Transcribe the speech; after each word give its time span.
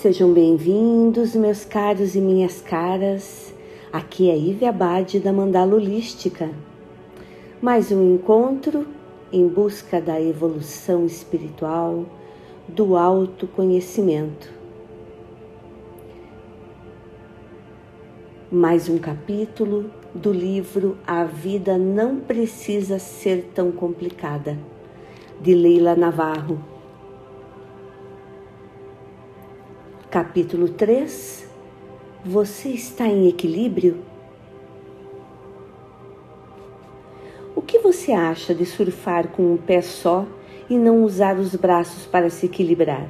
Sejam 0.00 0.32
bem-vindos, 0.32 1.34
meus 1.34 1.64
caros 1.64 2.14
e 2.14 2.20
minhas 2.20 2.60
caras. 2.60 3.52
Aqui 3.92 4.30
é 4.30 4.38
Ive 4.38 4.64
Abade 4.64 5.18
da 5.18 5.32
Mandala 5.32 5.74
Holística. 5.74 6.48
Mais 7.60 7.90
um 7.90 8.14
encontro 8.14 8.86
em 9.32 9.48
busca 9.48 10.00
da 10.00 10.22
evolução 10.22 11.04
espiritual, 11.04 12.06
do 12.68 12.96
autoconhecimento. 12.96 14.48
Mais 18.52 18.88
um 18.88 18.98
capítulo 18.98 19.90
do 20.14 20.30
livro 20.32 20.96
A 21.04 21.24
Vida 21.24 21.76
Não 21.76 22.20
Precisa 22.20 23.00
Ser 23.00 23.50
Tão 23.52 23.72
Complicada, 23.72 24.56
de 25.40 25.56
Leila 25.56 25.96
Navarro. 25.96 26.77
Capítulo 30.10 30.70
3 30.70 31.46
Você 32.24 32.70
está 32.70 33.06
em 33.06 33.28
equilíbrio? 33.28 33.98
O 37.54 37.60
que 37.60 37.78
você 37.78 38.12
acha 38.12 38.54
de 38.54 38.64
surfar 38.64 39.28
com 39.28 39.52
um 39.52 39.58
pé 39.58 39.82
só 39.82 40.24
e 40.70 40.78
não 40.78 41.04
usar 41.04 41.38
os 41.38 41.54
braços 41.54 42.06
para 42.06 42.30
se 42.30 42.46
equilibrar? 42.46 43.06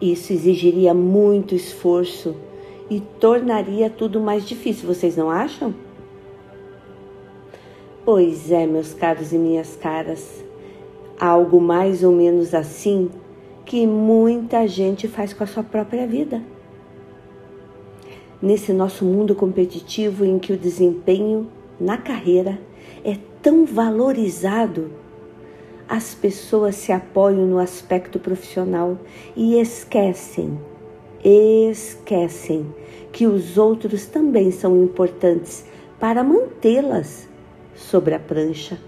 Isso 0.00 0.32
exigiria 0.32 0.94
muito 0.94 1.52
esforço 1.52 2.36
e 2.88 3.00
tornaria 3.00 3.90
tudo 3.90 4.20
mais 4.20 4.46
difícil, 4.46 4.86
vocês 4.86 5.16
não 5.16 5.28
acham? 5.28 5.74
Pois 8.04 8.52
é, 8.52 8.68
meus 8.68 8.94
caros 8.94 9.32
e 9.32 9.36
minhas 9.36 9.74
caras, 9.74 10.44
algo 11.18 11.60
mais 11.60 12.04
ou 12.04 12.12
menos 12.12 12.54
assim 12.54 13.10
que 13.68 13.86
muita 13.86 14.66
gente 14.66 15.06
faz 15.06 15.34
com 15.34 15.44
a 15.44 15.46
sua 15.46 15.62
própria 15.62 16.06
vida. 16.06 16.42
Nesse 18.40 18.72
nosso 18.72 19.04
mundo 19.04 19.34
competitivo 19.34 20.24
em 20.24 20.38
que 20.38 20.54
o 20.54 20.56
desempenho 20.56 21.48
na 21.78 21.98
carreira 21.98 22.58
é 23.04 23.18
tão 23.42 23.66
valorizado, 23.66 24.90
as 25.86 26.14
pessoas 26.14 26.76
se 26.76 26.92
apoiam 26.92 27.46
no 27.46 27.58
aspecto 27.58 28.18
profissional 28.18 28.96
e 29.36 29.60
esquecem, 29.60 30.58
esquecem 31.22 32.74
que 33.12 33.26
os 33.26 33.58
outros 33.58 34.06
também 34.06 34.50
são 34.50 34.82
importantes 34.82 35.66
para 36.00 36.24
mantê-las 36.24 37.28
sobre 37.74 38.14
a 38.14 38.18
prancha. 38.18 38.87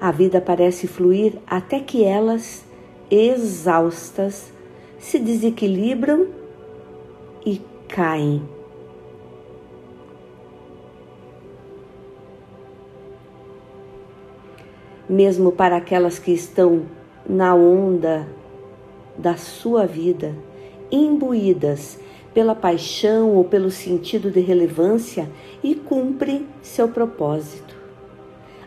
A 0.00 0.12
vida 0.12 0.40
parece 0.40 0.86
fluir 0.86 1.34
até 1.46 1.80
que 1.80 2.04
elas, 2.04 2.64
exaustas, 3.10 4.52
se 4.98 5.18
desequilibram 5.18 6.28
e 7.44 7.60
caem. 7.88 8.42
Mesmo 15.08 15.50
para 15.50 15.76
aquelas 15.76 16.18
que 16.18 16.32
estão 16.32 16.82
na 17.28 17.54
onda 17.54 18.28
da 19.16 19.36
sua 19.36 19.86
vida, 19.86 20.36
imbuídas 20.92 21.98
pela 22.32 22.54
paixão 22.54 23.34
ou 23.34 23.42
pelo 23.42 23.70
sentido 23.70 24.30
de 24.30 24.40
relevância 24.40 25.28
e 25.62 25.74
cumprem 25.74 26.46
seu 26.62 26.88
propósito 26.88 27.77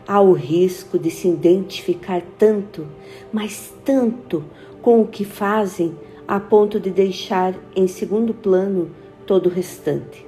há 0.06 0.20
o 0.20 0.32
risco 0.32 0.98
de 0.98 1.10
se 1.10 1.28
identificar 1.28 2.22
tanto, 2.38 2.86
mas 3.32 3.72
tanto 3.84 4.44
com 4.80 5.00
o 5.00 5.06
que 5.06 5.24
fazem 5.24 5.96
a 6.26 6.40
ponto 6.40 6.80
de 6.80 6.90
deixar 6.90 7.54
em 7.74 7.86
segundo 7.86 8.34
plano 8.34 8.90
todo 9.26 9.46
o 9.46 9.50
restante. 9.50 10.26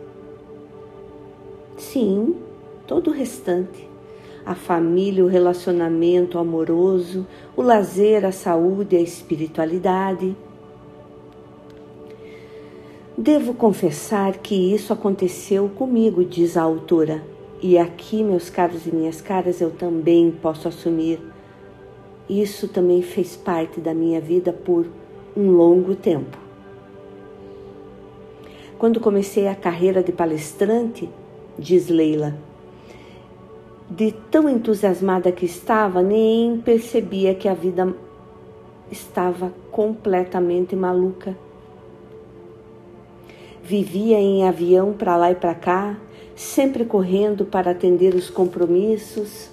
Sim, 1.77 2.37
todo 2.87 3.11
o 3.11 3.13
restante. 3.13 3.89
A 4.47 4.55
família, 4.55 5.25
o 5.25 5.29
relacionamento 5.29 6.39
amoroso, 6.39 7.27
o 7.57 7.63
lazer, 7.63 8.25
a 8.27 8.33
saúde, 8.33 8.95
a 8.95 9.01
espiritualidade. 9.01 10.37
Devo 13.17 13.55
confessar 13.55 14.39
que 14.39 14.75
isso 14.75 14.93
aconteceu 14.93 15.71
comigo, 15.71 16.25
diz 16.25 16.57
a 16.57 16.63
autora 16.63 17.34
e 17.67 17.79
aqui, 17.79 18.23
meus 18.23 18.51
caros 18.51 18.87
e 18.87 18.95
minhas 18.95 19.23
caras, 19.23 19.59
eu 19.59 19.71
também 19.71 20.31
posso 20.31 20.69
assumir. 20.69 21.19
Isso 22.29 22.69
também 22.69 23.01
fez 23.01 23.37
parte 23.37 23.81
da 23.81 23.95
minha 23.95 24.21
vida 24.21 24.53
por 24.53 24.87
um 25.35 25.51
longo 25.51 25.95
tempo. 25.95 26.37
Quando 28.77 29.01
comecei 29.01 29.49
a 29.49 29.55
carreira 29.55 30.03
de 30.03 30.13
palestrante, 30.13 31.09
diz 31.59 31.89
Leila, 31.89 32.37
de 33.89 34.13
tão 34.31 34.47
entusiasmada 34.47 35.33
que 35.33 35.47
estava, 35.47 36.03
nem 36.03 36.59
percebia 36.59 37.35
que 37.35 37.49
a 37.49 37.55
vida 37.55 37.97
estava 38.91 39.51
completamente 39.71 40.77
maluca. 40.77 41.35
Vivia 43.63 44.21
em 44.21 44.47
avião 44.47 44.93
para 44.93 45.17
lá 45.17 45.31
e 45.31 45.35
para 45.35 45.55
cá, 45.55 45.97
sempre 46.35 46.85
correndo 46.85 47.45
para 47.45 47.71
atender 47.71 48.15
os 48.15 48.29
compromissos. 48.29 49.51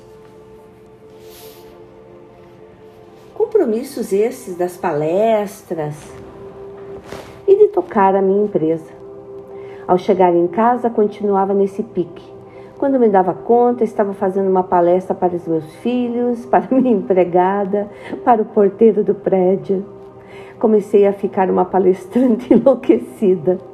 Compromissos 3.33 4.11
esses 4.11 4.55
das 4.55 4.77
palestras 4.77 5.95
e 7.47 7.55
de 7.55 7.67
tocar 7.67 8.15
a 8.15 8.21
minha 8.21 8.43
empresa. 8.43 8.89
Ao 9.87 9.97
chegar 9.97 10.33
em 10.33 10.47
casa, 10.47 10.89
continuava 10.89 11.53
nesse 11.53 11.83
pique. 11.83 12.23
Quando 12.77 12.99
me 12.99 13.09
dava 13.09 13.33
conta, 13.33 13.83
estava 13.83 14.13
fazendo 14.13 14.49
uma 14.49 14.63
palestra 14.63 15.13
para 15.13 15.35
os 15.35 15.47
meus 15.47 15.75
filhos, 15.75 16.45
para 16.47 16.67
minha 16.71 16.95
empregada, 16.95 17.89
para 18.23 18.41
o 18.41 18.45
porteiro 18.45 19.03
do 19.03 19.13
prédio. 19.13 19.85
Comecei 20.57 21.05
a 21.05 21.13
ficar 21.13 21.49
uma 21.49 21.65
palestrante 21.65 22.53
enlouquecida 22.53 23.70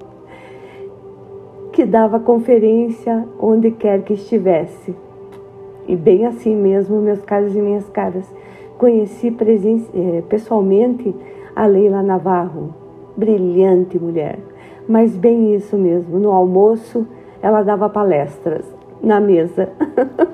que 1.77 1.85
dava 1.85 2.19
conferência 2.19 3.23
onde 3.39 3.69
quer 3.69 4.01
que 4.01 4.13
estivesse. 4.13 4.95
E 5.87 5.95
bem 5.95 6.25
assim 6.25 6.55
mesmo, 6.55 6.99
meus 6.99 7.21
caros 7.21 7.55
e 7.55 7.61
minhas 7.61 7.87
caras, 7.89 8.25
conheci 8.79 9.31
eh, 9.93 10.23
pessoalmente 10.27 11.15
a 11.55 11.67
Leila 11.67 12.01
Navarro, 12.01 12.73
brilhante 13.15 13.99
mulher. 13.99 14.39
Mas 14.89 15.15
bem 15.15 15.53
isso 15.53 15.77
mesmo, 15.77 16.17
no 16.17 16.31
almoço 16.31 17.05
ela 17.43 17.61
dava 17.61 17.87
palestras 17.87 18.65
na 18.99 19.19
mesa. 19.19 19.69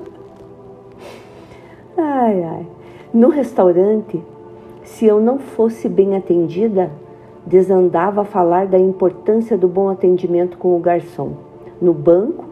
ai, 1.94 2.42
ai. 2.42 2.66
No 3.12 3.28
restaurante, 3.28 4.18
se 4.82 5.04
eu 5.04 5.20
não 5.20 5.38
fosse 5.38 5.90
bem 5.90 6.16
atendida, 6.16 6.90
desandava 7.46 8.22
a 8.22 8.24
falar 8.24 8.66
da 8.66 8.78
importância 8.78 9.56
do 9.56 9.68
bom 9.68 9.88
atendimento 9.88 10.56
com 10.56 10.76
o 10.76 10.80
garçom. 10.80 11.32
No 11.80 11.92
banco, 11.92 12.44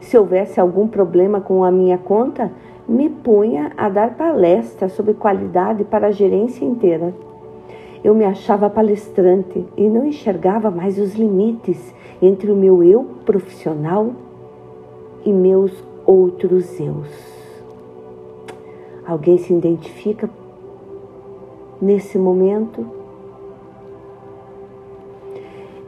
se 0.00 0.16
houvesse 0.18 0.58
algum 0.60 0.88
problema 0.88 1.40
com 1.40 1.62
a 1.62 1.70
minha 1.70 1.98
conta, 1.98 2.50
me 2.88 3.08
punha 3.08 3.72
a 3.76 3.88
dar 3.88 4.16
palestra 4.16 4.88
sobre 4.88 5.14
qualidade 5.14 5.84
para 5.84 6.08
a 6.08 6.10
gerência 6.10 6.64
inteira. 6.64 7.14
Eu 8.02 8.14
me 8.14 8.24
achava 8.24 8.70
palestrante 8.70 9.64
e 9.76 9.88
não 9.88 10.06
enxergava 10.06 10.70
mais 10.70 10.98
os 10.98 11.14
limites 11.14 11.94
entre 12.20 12.50
o 12.50 12.56
meu 12.56 12.82
eu 12.82 13.04
profissional 13.24 14.10
e 15.24 15.32
meus 15.32 15.72
outros 16.06 16.80
eus. 16.80 17.08
Alguém 19.06 19.38
se 19.38 19.52
identifica 19.52 20.28
nesse 21.80 22.18
momento? 22.18 22.99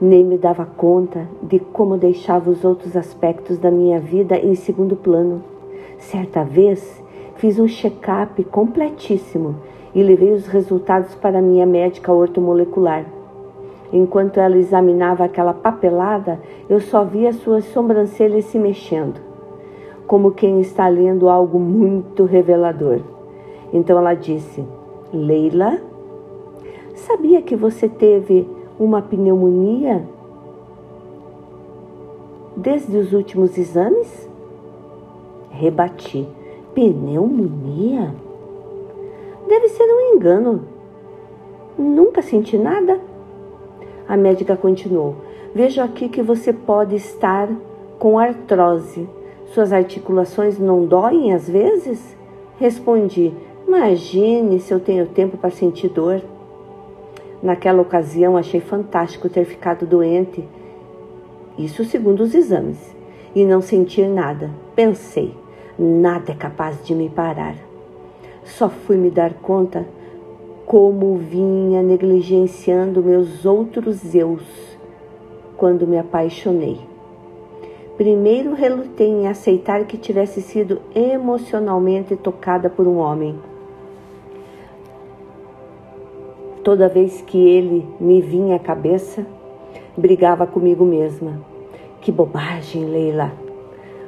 Nem 0.02 0.24
me 0.24 0.36
dava 0.36 0.66
conta 0.66 1.28
de 1.40 1.60
como 1.60 1.96
deixava 1.96 2.50
os 2.50 2.64
outros 2.64 2.96
aspectos 2.96 3.56
da 3.56 3.70
minha 3.70 4.00
vida 4.00 4.36
em 4.36 4.56
segundo 4.56 4.96
plano. 4.96 5.44
Certa 5.96 6.42
vez, 6.42 7.00
fiz 7.36 7.56
um 7.60 7.68
check-up 7.68 8.42
completíssimo 8.46 9.54
e 9.94 10.02
levei 10.02 10.32
os 10.32 10.48
resultados 10.48 11.14
para 11.14 11.40
minha 11.40 11.64
médica 11.64 12.12
ortomolecular. 12.12 13.06
Enquanto 13.92 14.40
ela 14.40 14.56
examinava 14.56 15.22
aquela 15.22 15.54
papelada, 15.54 16.40
eu 16.68 16.80
só 16.80 17.04
via 17.04 17.32
suas 17.32 17.64
sobrancelhas 17.66 18.46
se 18.46 18.58
mexendo, 18.58 19.20
como 20.04 20.32
quem 20.32 20.60
está 20.60 20.88
lendo 20.88 21.28
algo 21.28 21.60
muito 21.60 22.24
revelador. 22.24 23.02
Então 23.72 23.96
ela 23.96 24.14
disse: 24.14 24.64
Leila, 25.12 25.78
sabia 26.92 27.40
que 27.40 27.54
você 27.54 27.88
teve 27.88 28.48
uma 28.82 29.00
pneumonia 29.00 30.04
desde 32.56 32.96
os 32.96 33.12
últimos 33.12 33.56
exames? 33.56 34.28
Rebati: 35.50 36.26
Pneumonia? 36.74 38.12
Deve 39.46 39.68
ser 39.68 39.84
um 39.84 40.14
engano. 40.14 40.64
Nunca 41.78 42.22
senti 42.22 42.58
nada. 42.58 43.00
A 44.08 44.16
médica 44.16 44.56
continuou: 44.56 45.14
Vejo 45.54 45.80
aqui 45.80 46.08
que 46.08 46.22
você 46.22 46.52
pode 46.52 46.96
estar 46.96 47.48
com 48.00 48.18
artrose. 48.18 49.08
Suas 49.46 49.72
articulações 49.72 50.58
não 50.58 50.84
doem 50.84 51.32
às 51.32 51.48
vezes? 51.48 52.16
Respondi: 52.58 53.32
Imagine 53.66 54.58
se 54.58 54.74
eu 54.74 54.80
tenho 54.80 55.06
tempo 55.06 55.36
para 55.36 55.50
sentir 55.50 55.88
dor. 55.88 56.20
Naquela 57.42 57.82
ocasião 57.82 58.36
achei 58.36 58.60
fantástico 58.60 59.28
ter 59.28 59.44
ficado 59.44 59.84
doente, 59.84 60.48
isso 61.58 61.84
segundo 61.84 62.22
os 62.22 62.34
exames, 62.34 62.78
e 63.34 63.44
não 63.44 63.60
sentir 63.60 64.06
nada. 64.08 64.50
Pensei: 64.76 65.34
nada 65.78 66.32
é 66.32 66.34
capaz 66.34 66.84
de 66.84 66.94
me 66.94 67.10
parar. 67.10 67.56
Só 68.44 68.68
fui 68.68 68.96
me 68.96 69.10
dar 69.10 69.34
conta 69.34 69.86
como 70.64 71.16
vinha 71.16 71.82
negligenciando 71.82 73.02
meus 73.02 73.44
outros 73.44 74.14
eus 74.14 74.42
quando 75.56 75.86
me 75.86 75.98
apaixonei. 75.98 76.80
Primeiro 77.96 78.54
relutei 78.54 79.08
em 79.08 79.28
aceitar 79.28 79.84
que 79.84 79.98
tivesse 79.98 80.40
sido 80.40 80.80
emocionalmente 80.94 82.16
tocada 82.16 82.70
por 82.70 82.86
um 82.86 82.98
homem. 82.98 83.38
Toda 86.64 86.88
vez 86.88 87.20
que 87.22 87.38
ele 87.38 87.84
me 87.98 88.20
vinha 88.20 88.54
à 88.54 88.58
cabeça, 88.58 89.26
brigava 89.96 90.46
comigo 90.46 90.84
mesma. 90.84 91.40
Que 92.00 92.12
bobagem, 92.12 92.84
Leila! 92.84 93.32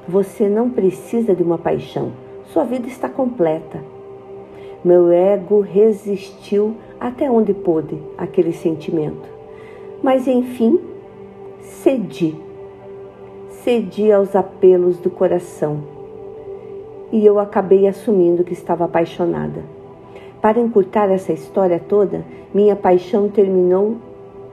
Você 0.06 0.48
não 0.48 0.70
precisa 0.70 1.34
de 1.34 1.42
uma 1.42 1.58
paixão. 1.58 2.12
Sua 2.44 2.62
vida 2.62 2.86
está 2.86 3.08
completa. 3.08 3.82
Meu 4.84 5.10
ego 5.10 5.60
resistiu 5.60 6.76
até 7.00 7.28
onde 7.28 7.52
pôde 7.52 7.98
aquele 8.16 8.52
sentimento. 8.52 9.28
Mas 10.00 10.28
enfim, 10.28 10.78
cedi. 11.60 12.36
Cedi 13.48 14.12
aos 14.12 14.36
apelos 14.36 14.98
do 14.98 15.10
coração. 15.10 15.82
E 17.10 17.26
eu 17.26 17.40
acabei 17.40 17.88
assumindo 17.88 18.44
que 18.44 18.52
estava 18.52 18.84
apaixonada. 18.84 19.62
Para 20.44 20.60
encurtar 20.60 21.10
essa 21.10 21.32
história 21.32 21.80
toda, 21.80 22.22
minha 22.52 22.76
paixão 22.76 23.30
terminou 23.30 23.96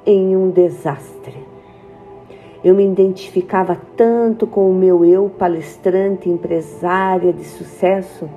em 0.05 0.37
um 0.37 0.49
desastre. 0.49 1.35
Eu 2.63 2.73
me 2.73 2.85
identificava 2.85 3.77
tanto 3.97 4.47
com 4.47 4.71
o 4.71 4.73
meu 4.73 5.03
eu 5.03 5.29
palestrante, 5.37 6.29
empresária 6.29 7.33
de 7.33 7.43
sucesso, 7.43 8.29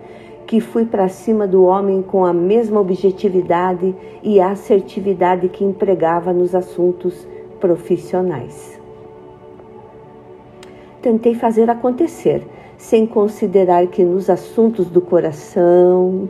que 0.49 0.61
fui 0.61 0.85
para 0.85 1.07
cima 1.07 1.47
do 1.47 1.63
homem 1.63 2.03
com 2.03 2.25
a 2.25 2.33
mesma 2.33 2.81
objetividade 2.81 3.95
e 4.21 4.41
assertividade 4.41 5.49
que 5.49 5.63
empregava 5.63 6.33
nos 6.33 6.57
assuntos 6.57 7.25
profissionais. 7.61 8.81
Tentei 11.01 11.37
fazer 11.37 11.71
acontecer, 11.71 12.43
sem 12.85 13.07
considerar 13.07 13.87
que 13.87 14.05
nos 14.05 14.29
assuntos 14.29 14.89
do 14.89 15.01
coração 15.01 16.29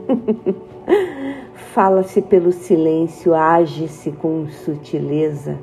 fala-se 1.74 2.22
pelo 2.22 2.52
silêncio, 2.52 3.34
age-se 3.34 4.12
com 4.12 4.46
sutileza, 4.48 5.58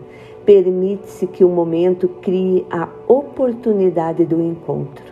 permite-se 0.46 1.28
que 1.28 1.44
o 1.44 1.50
momento 1.50 2.08
crie 2.22 2.66
a 2.70 2.90
oportunidade 3.08 4.26
do 4.26 4.42
encontro. 4.42 5.06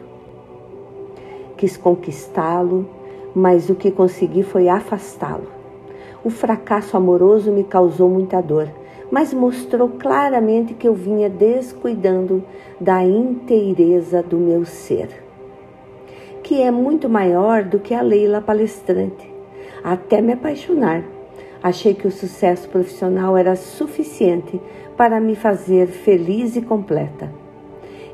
Quis 1.56 1.78
conquistá-lo 1.78 2.86
mas 3.34 3.70
o 3.70 3.76
que 3.76 3.92
consegui 3.92 4.44
foi 4.44 4.68
afastá-lo. 4.68 5.48
O 6.24 6.30
fracasso 6.30 6.98
amoroso 6.98 7.52
me 7.52 7.64
causou 7.64 8.10
muita 8.10 8.42
dor, 8.42 8.68
mas 9.12 9.34
mostrou 9.34 9.90
claramente 9.90 10.74
que 10.74 10.88
eu 10.88 10.94
vinha 10.94 11.30
descuidando 11.30 12.44
da 12.80 13.04
inteireza 13.06 14.22
do 14.22 14.38
meu 14.38 14.66
ser, 14.66 15.24
que 16.50 16.60
é 16.60 16.72
muito 16.72 17.08
maior 17.08 17.64
do 17.64 17.78
que 17.78 17.94
a 17.94 18.02
Leila 18.02 18.42
palestrante. 18.42 19.32
Até 19.84 20.20
me 20.20 20.34
apaixonar, 20.34 21.04
achei 21.62 21.94
que 21.94 22.08
o 22.08 22.12
sucesso 22.12 22.68
profissional 22.70 23.38
era 23.38 23.56
suficiente 23.56 24.60
para 24.98 25.20
me 25.20 25.36
fazer 25.36 25.86
feliz 25.86 26.56
e 26.56 26.62
completa. 26.64 27.32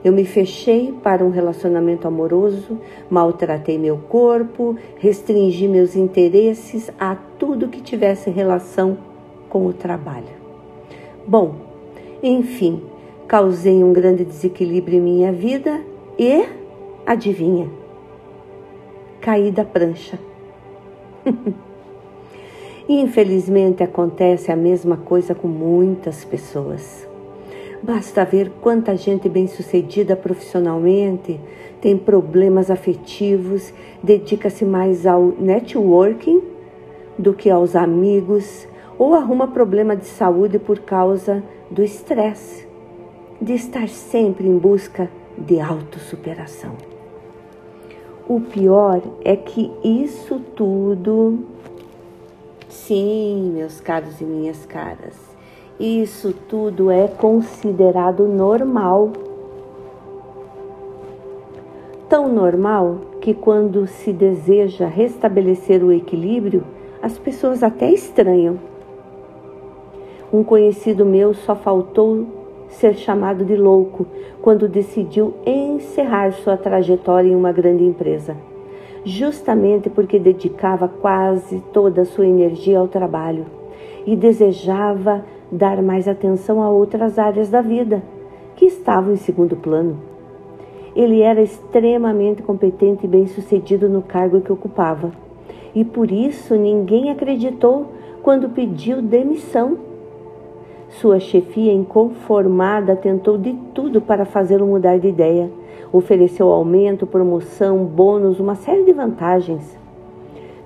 Eu 0.04 0.12
me 0.12 0.26
fechei 0.26 0.94
para 1.02 1.24
um 1.24 1.30
relacionamento 1.30 2.10
amoroso, 2.10 2.78
maltratei 3.10 3.78
meu 3.78 3.96
corpo, 3.96 4.76
restringi 4.98 5.66
meus 5.66 5.96
interesses 5.96 6.92
a 7.00 7.16
tudo 7.40 7.70
que 7.70 7.80
tivesse 7.80 8.30
relação 8.30 8.98
com 9.48 9.66
o 9.66 9.72
trabalho. 9.72 10.36
Bom, 11.26 11.56
enfim, 12.22 12.81
causei 13.30 13.81
um 13.81 13.94
grande 13.94 14.26
desequilíbrio 14.26 14.98
em 14.98 15.02
minha 15.02 15.31
vida 15.31 15.80
e, 16.20 16.44
adivinha, 17.06 17.85
caí 19.25 19.50
da 19.50 19.66
prancha. 19.66 20.19
Infelizmente 22.88 23.81
acontece 23.81 24.51
a 24.51 24.56
mesma 24.56 24.98
coisa 24.98 25.33
com 25.33 25.48
muitas 25.48 26.24
pessoas. 26.24 27.07
Basta 27.81 28.24
ver 28.24 28.51
quanta 28.62 28.95
gente 28.95 29.27
bem-sucedida 29.27 30.16
profissionalmente 30.16 31.39
tem 31.81 31.98
problemas 31.98 32.69
afetivos, 32.69 33.74
dedica-se 34.04 34.63
mais 34.63 35.07
ao 35.07 35.33
networking 35.39 36.44
do 37.18 37.33
que 37.33 37.50
aos 37.50 37.75
amigos, 37.75 38.68
ou 38.95 39.16
arruma 39.16 39.48
problema 39.48 39.95
de 39.95 40.06
saúde 40.06 40.60
por 40.60 40.80
causa 40.80 41.44
do 41.71 41.83
estresse, 41.83 42.68
de 43.42 43.54
estar 43.54 43.89
sempre 43.89 44.48
em 44.48 44.57
busca 44.57 45.10
de 45.36 45.60
autossuperação. 45.60 46.94
O 48.27 48.39
pior 48.39 49.04
é 49.24 49.36
que 49.36 49.72
isso 49.83 50.39
tudo, 50.56 51.42
sim, 52.68 53.51
meus 53.54 53.80
caros 53.80 54.19
e 54.19 54.24
minhas 54.24 54.66
caras, 54.66 55.13
isso 55.80 56.33
tudo 56.50 56.89
é 56.89 57.07
considerado 57.07 58.27
normal. 58.27 59.12
Tão 62.10 62.27
normal 62.27 62.98
que, 63.22 63.31
quando 63.36 63.86
se 63.86 64.12
deseja 64.12 64.88
restabelecer 64.88 65.83
o 65.83 65.92
equilíbrio, 65.92 66.63
as 67.04 67.19
pessoas 67.19 67.62
até 67.62 67.92
estranham. 67.92 68.60
Um 70.33 70.44
conhecido 70.44 71.06
meu 71.06 71.35
só 71.35 71.56
faltou 71.56 72.44
ser 72.69 72.95
chamado 72.95 73.45
de 73.45 73.56
louco 73.56 74.06
quando 74.42 74.68
decidiu 74.68 75.34
encerrar 75.45 76.31
sua 76.34 76.57
trajetória 76.57 77.30
em 77.30 77.36
uma 77.36 77.52
grande 77.52 77.84
empresa, 77.84 78.36
justamente 79.04 79.90
porque 79.90 80.19
dedicava 80.19 80.88
quase 80.88 81.62
toda 81.72 82.02
a 82.02 82.06
sua 82.06 82.26
energia 82.26 82.80
ao 82.80 82.88
trabalho 82.88 83.45
e 84.06 84.16
desejava 84.16 85.24
dar 85.52 85.81
mais 85.81 86.07
atenção 86.07 86.62
a 86.62 86.69
outras 86.69 87.18
áreas 87.18 87.50
da 87.50 87.62
vida 87.62 88.04
que 88.56 88.66
estavam 88.66 89.14
em 89.14 89.18
segundo 89.18 89.56
plano. 89.56 89.98
Ele 90.95 91.22
era 91.22 91.42
extremamente 91.42 92.42
competente 92.42 93.06
e 93.06 93.10
bem-sucedido 93.10 93.90
no 93.90 94.02
cargo 94.02 94.42
que 94.42 94.52
ocupava, 94.52 95.12
e 95.74 95.84
por 95.84 96.10
isso 96.10 96.56
ninguém 96.56 97.10
acreditou 97.10 97.88
quando 98.24 98.50
pediu 98.50 99.02
demissão. 99.02 99.78
Sua 101.02 101.19
chefia 101.19 101.73
inconformada 101.73 102.95
tentou 102.95 103.37
de 103.37 103.54
tudo 103.73 103.99
para 103.99 104.23
fazê-lo 104.23 104.66
mudar 104.66 104.97
de 104.97 105.09
ideia. 105.09 105.52
Ofereceu 105.92 106.49
aumento, 106.49 107.06
promoção, 107.06 107.83
bônus, 107.83 108.40
uma 108.40 108.56
série 108.56 108.83
de 108.83 108.94
vantagens. 108.94 109.78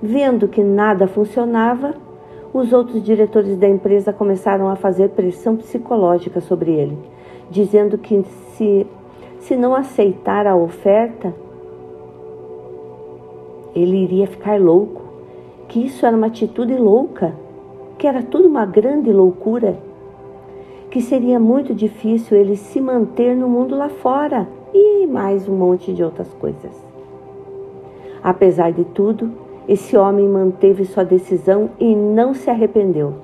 Vendo 0.00 0.46
que 0.46 0.62
nada 0.62 1.08
funcionava, 1.08 1.94
os 2.54 2.72
outros 2.72 3.02
diretores 3.02 3.56
da 3.56 3.68
empresa 3.68 4.12
começaram 4.12 4.68
a 4.68 4.76
fazer 4.76 5.10
pressão 5.10 5.56
psicológica 5.56 6.40
sobre 6.40 6.70
ele, 6.70 6.96
dizendo 7.50 7.98
que 7.98 8.22
se, 8.54 8.86
se 9.40 9.56
não 9.56 9.74
aceitar 9.74 10.46
a 10.46 10.54
oferta, 10.54 11.34
ele 13.74 13.96
iria 13.96 14.28
ficar 14.28 14.60
louco, 14.60 15.02
que 15.68 15.84
isso 15.84 16.06
era 16.06 16.16
uma 16.16 16.28
atitude 16.28 16.76
louca, 16.76 17.34
que 17.98 18.06
era 18.06 18.22
tudo 18.22 18.48
uma 18.48 18.64
grande 18.64 19.12
loucura, 19.12 19.89
que 20.90 21.00
seria 21.00 21.38
muito 21.38 21.74
difícil 21.74 22.36
ele 22.36 22.56
se 22.56 22.80
manter 22.80 23.36
no 23.36 23.48
mundo 23.48 23.76
lá 23.76 23.88
fora 23.88 24.48
e 24.74 25.06
mais 25.06 25.48
um 25.48 25.54
monte 25.54 25.92
de 25.92 26.02
outras 26.02 26.32
coisas. 26.34 26.84
Apesar 28.22 28.72
de 28.72 28.84
tudo, 28.84 29.30
esse 29.68 29.96
homem 29.96 30.28
manteve 30.28 30.84
sua 30.84 31.04
decisão 31.04 31.70
e 31.78 31.94
não 31.94 32.34
se 32.34 32.50
arrependeu. 32.50 33.14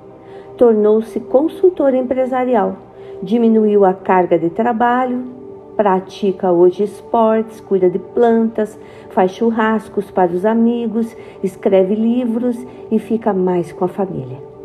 Tornou-se 0.55 1.19
consultor 1.19 1.93
empresarial, 1.93 2.77
diminuiu 3.21 3.85
a 3.85 3.93
carga 3.93 4.39
de 4.39 4.49
trabalho 4.49 5.37
pratica 5.77 6.51
hoje 6.51 6.83
esportes, 6.83 7.61
cuida 7.61 7.87
de 7.87 7.99
plantas, 7.99 8.77
faz 9.11 9.31
churrascos 9.31 10.09
para 10.09 10.31
os 10.31 10.43
amigos, 10.43 11.15
escreve 11.43 11.93
livros 11.93 12.57
e 12.91 12.97
fica 12.97 13.31
mais 13.31 13.71
com 13.71 13.85
a 13.85 13.87
família. 13.87 14.56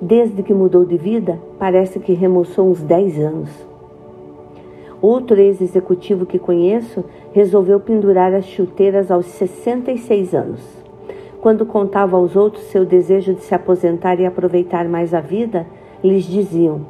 Desde 0.00 0.44
que 0.44 0.54
mudou 0.54 0.84
de 0.84 0.96
vida, 0.96 1.38
parece 1.58 1.98
que 1.98 2.12
remoçou 2.12 2.70
uns 2.70 2.80
10 2.80 3.18
anos. 3.18 3.50
Outro 5.02 5.40
ex-executivo 5.40 6.24
que 6.24 6.38
conheço 6.38 7.04
resolveu 7.32 7.80
pendurar 7.80 8.32
as 8.32 8.44
chuteiras 8.44 9.10
aos 9.10 9.26
66 9.26 10.34
anos. 10.34 10.60
Quando 11.40 11.66
contava 11.66 12.16
aos 12.16 12.36
outros 12.36 12.64
seu 12.64 12.84
desejo 12.84 13.34
de 13.34 13.42
se 13.42 13.54
aposentar 13.54 14.18
e 14.20 14.26
aproveitar 14.26 14.88
mais 14.88 15.14
a 15.14 15.20
vida, 15.20 15.66
lhes 16.02 16.24
diziam: 16.24 16.80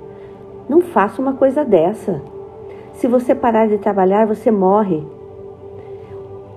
Não 0.68 0.80
faça 0.80 1.20
uma 1.20 1.34
coisa 1.34 1.64
dessa. 1.64 2.20
Se 2.94 3.06
você 3.06 3.34
parar 3.34 3.68
de 3.68 3.78
trabalhar, 3.78 4.26
você 4.26 4.50
morre. 4.50 5.02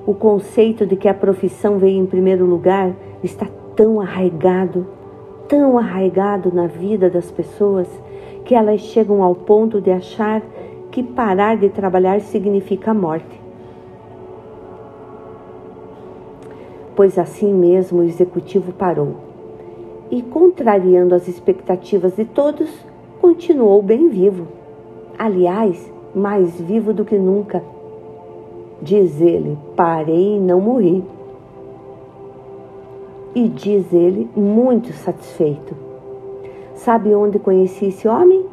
O 0.05 0.13
conceito 0.13 0.86
de 0.86 0.96
que 0.96 1.08
a 1.08 1.13
profissão 1.13 1.77
veio 1.77 1.98
em 1.98 2.05
primeiro 2.05 2.46
lugar 2.46 2.93
está 3.24 3.48
tão 3.75 4.01
arraigado, 4.01 4.88
tão 5.51 5.77
arraigado 5.77 6.50
na 6.50 6.65
vida 6.65 7.10
das 7.10 7.29
pessoas, 7.29 7.86
que 8.46 8.55
elas 8.55 8.79
chegam 8.79 9.22
ao 9.22 9.36
ponto 9.36 9.81
de 9.81 9.91
achar 9.91 10.41
que 10.89 11.03
parar 11.03 11.58
de 11.58 11.67
trabalhar 11.67 12.22
significa 12.22 12.93
morte. 12.93 13.41
Pois 16.96 17.20
assim 17.20 17.53
mesmo 17.53 18.00
o 18.00 18.03
executivo 18.03 18.72
parou 18.72 19.15
e, 20.10 20.22
contrariando 20.22 21.13
as 21.13 21.27
expectativas 21.27 22.15
de 22.15 22.24
todos, 22.24 22.70
continuou 23.20 23.81
bem 23.81 24.08
vivo. 24.08 24.48
Aliás, 25.20 25.91
mais 26.15 26.62
vivo 26.62 26.93
do 26.93 27.03
que 27.03 27.17
nunca. 27.17 27.62
Diz 28.81 29.20
ele: 29.20 29.58
Parei 29.75 30.38
e 30.38 30.39
não 30.39 30.62
morri. 30.62 31.03
E 33.34 33.48
diz 33.48 33.94
ele, 33.94 34.30
muito 34.36 34.92
satisfeito. 34.94 35.76
Sabe 36.76 37.14
onde 37.14 37.40
conheci 37.40 37.86
esse 37.86 38.08
homem? 38.08 38.46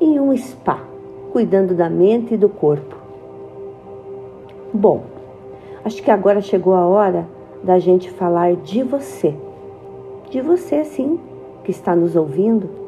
Em 0.00 0.18
um 0.18 0.36
spa, 0.36 0.80
cuidando 1.32 1.74
da 1.74 1.90
mente 1.90 2.34
e 2.34 2.36
do 2.36 2.48
corpo. 2.48 2.96
Bom, 4.72 5.02
acho 5.84 6.02
que 6.02 6.10
agora 6.10 6.40
chegou 6.40 6.74
a 6.74 6.86
hora 6.86 7.26
da 7.62 7.78
gente 7.78 8.10
falar 8.10 8.56
de 8.56 8.82
você. 8.82 9.34
De 10.30 10.40
você, 10.40 10.84
sim, 10.84 11.20
que 11.62 11.70
está 11.70 11.94
nos 11.94 12.16
ouvindo 12.16 12.82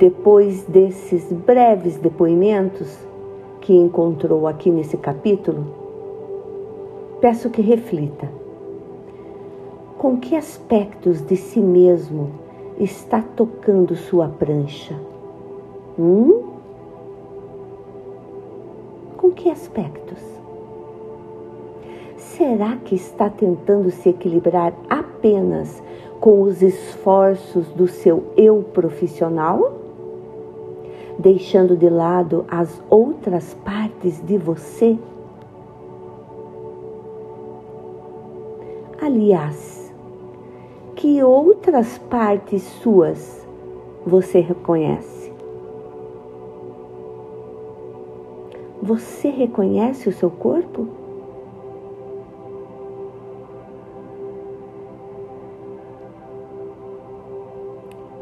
depois 0.00 0.64
desses 0.64 1.30
breves 1.30 1.98
depoimentos 1.98 2.98
que 3.60 3.74
encontrou 3.74 4.46
aqui 4.46 4.70
nesse 4.70 4.96
capítulo, 4.96 5.66
peço 7.20 7.50
que 7.50 7.60
reflita. 7.60 8.39
Com 10.00 10.16
que 10.16 10.34
aspectos 10.34 11.20
de 11.20 11.36
si 11.36 11.60
mesmo 11.60 12.30
está 12.78 13.20
tocando 13.20 13.94
sua 13.94 14.28
prancha? 14.28 14.98
Hum? 15.98 16.42
Com 19.18 19.30
que 19.30 19.50
aspectos? 19.50 20.18
Será 22.16 22.78
que 22.78 22.94
está 22.94 23.28
tentando 23.28 23.90
se 23.90 24.08
equilibrar 24.08 24.72
apenas 24.88 25.82
com 26.18 26.40
os 26.40 26.62
esforços 26.62 27.68
do 27.68 27.86
seu 27.86 28.24
eu 28.38 28.62
profissional? 28.72 29.74
deixando 31.18 31.76
de 31.76 31.90
lado 31.90 32.46
as 32.48 32.82
outras 32.88 33.52
partes 33.52 34.18
de 34.24 34.38
você? 34.38 34.98
Aliás, 39.02 39.79
que 41.00 41.22
outras 41.22 41.96
partes 41.96 42.62
suas 42.62 43.48
você 44.06 44.38
reconhece? 44.38 45.32
Você 48.82 49.30
reconhece 49.30 50.10
o 50.10 50.12
seu 50.12 50.30
corpo? 50.30 50.86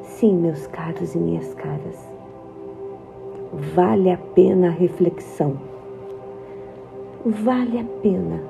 Sim, 0.02 0.34
meus 0.34 0.68
caros 0.68 1.16
e 1.16 1.18
minhas 1.18 1.52
caras 1.54 1.96
vale 3.74 4.12
a 4.12 4.18
pena 4.18 4.68
a 4.68 4.70
reflexão. 4.70 5.58
Vale 7.26 7.80
a 7.80 7.84
pena. 8.02 8.40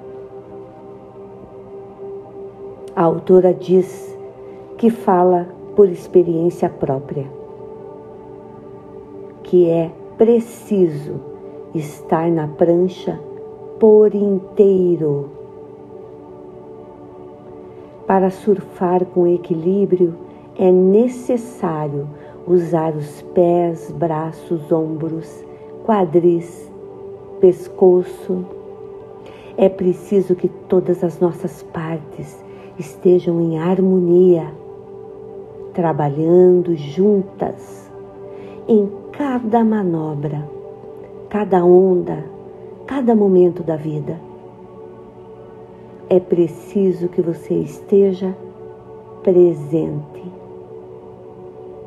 A 2.95 3.03
autora 3.05 3.55
diz 3.55 4.18
que 4.79 4.91
fala 4.91 5.49
por 5.75 5.89
experiência 5.89 6.69
própria, 6.69 7.27
que 9.43 9.69
é 9.69 9.91
preciso 10.17 11.21
estar 11.75 12.31
na 12.31 12.47
prancha 12.47 13.21
por 13.81 14.15
inteiro. 14.15 15.31
Para 18.07 18.31
surfar 18.31 19.05
com 19.07 19.27
equilíbrio 19.27 20.15
é 20.57 20.71
necessário 20.71 22.09
usar 22.47 22.95
os 22.95 23.21
pés, 23.35 23.91
braços, 23.91 24.71
ombros, 24.71 25.45
quadris, 25.85 26.71
pescoço. 27.41 28.47
É 29.57 29.69
preciso 29.69 30.37
que 30.37 30.49
todas 30.49 31.03
as 31.03 31.19
nossas 31.19 31.65
partes 31.65 32.43
estejam 32.79 33.41
em 33.41 33.59
harmonia, 33.59 34.53
trabalhando 35.79 36.75
juntas 36.75 37.89
em 38.67 38.91
cada 39.13 39.65
manobra, 39.65 40.45
cada 41.29 41.65
onda, 41.65 42.25
cada 42.85 43.15
momento 43.15 43.63
da 43.63 43.77
vida. 43.77 44.19
É 46.11 46.19
preciso 46.19 47.07
que 47.07 47.23
você 47.23 47.55
esteja 47.55 48.37
presente 49.23 50.25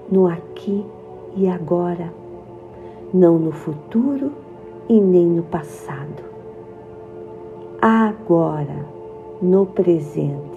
no 0.09 0.25
aqui 0.25 0.85
e 1.35 1.49
agora, 1.49 2.13
não 3.13 3.37
no 3.37 3.51
futuro 3.51 4.31
e 4.87 5.01
nem 5.01 5.25
no 5.25 5.43
passado. 5.43 6.23
Agora, 7.81 8.85
no 9.41 9.65
presente. 9.65 10.50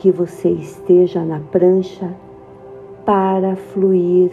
Que 0.00 0.10
você 0.10 0.48
esteja 0.48 1.22
na 1.22 1.40
prancha 1.40 2.10
para 3.04 3.54
fluir 3.54 4.30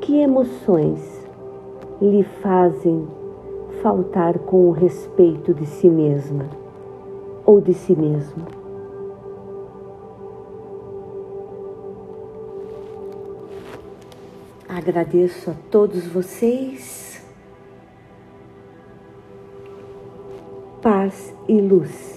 Que 0.00 0.18
emoções 0.18 1.24
lhe 2.02 2.24
fazem 2.24 3.06
faltar 3.80 4.40
com 4.40 4.70
o 4.70 4.72
respeito 4.72 5.54
de 5.54 5.66
si 5.66 5.88
mesma 5.88 6.46
ou 7.46 7.60
de 7.60 7.72
si 7.72 7.94
mesmo? 7.94 8.63
Agradeço 14.76 15.52
a 15.52 15.54
todos 15.70 16.04
vocês. 16.04 17.24
Paz 20.82 21.32
e 21.48 21.60
luz. 21.60 22.13